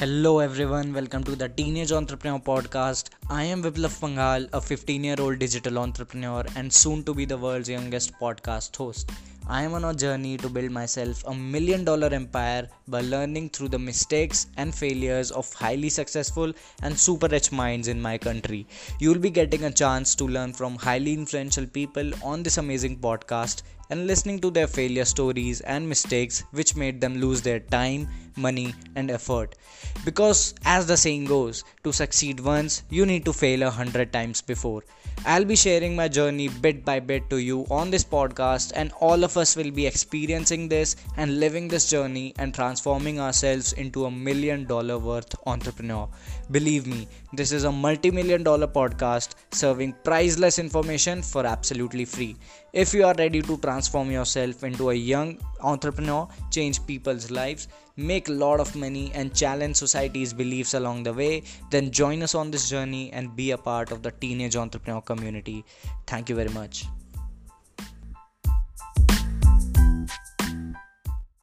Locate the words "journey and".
41.90-42.54, 62.68-63.34